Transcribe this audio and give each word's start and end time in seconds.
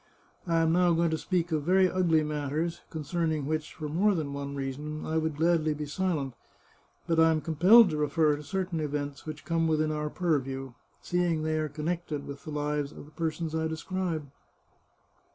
I 0.47 0.61
am 0.61 0.71
now 0.71 0.93
going 0.93 1.11
to 1.11 1.17
speak 1.19 1.51
of 1.51 1.61
very 1.61 1.87
ugly 1.87 2.23
matters, 2.23 2.81
concern 2.89 3.31
ing 3.31 3.45
which, 3.45 3.75
for 3.75 3.87
more 3.87 4.15
than 4.15 4.33
one 4.33 4.55
reason, 4.55 5.05
I 5.05 5.19
would 5.19 5.35
gladly 5.37 5.75
be 5.75 5.85
silent. 5.85 6.33
But 7.05 7.19
I 7.19 7.29
am 7.29 7.39
compelled 7.39 7.91
to 7.91 7.97
refer 7.97 8.35
to 8.35 8.41
certain 8.41 8.79
events 8.79 9.27
which 9.27 9.45
come 9.45 9.67
within 9.67 9.91
our 9.91 10.09
purview, 10.09 10.73
seeing 11.03 11.43
they 11.43 11.59
are 11.59 11.69
connected 11.69 12.25
with 12.25 12.45
the 12.45 12.49
lives 12.49 12.91
of 12.91 13.05
the 13.05 13.11
persons 13.11 13.53
I 13.53 13.67
describe. 13.67 14.25